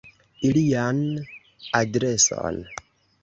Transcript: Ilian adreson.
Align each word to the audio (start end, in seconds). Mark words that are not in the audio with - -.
Ilian 0.47 1.01
adreson. 1.79 2.57